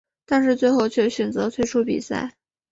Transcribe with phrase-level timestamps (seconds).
[0.25, 2.33] 但是最后却选择退出比赛。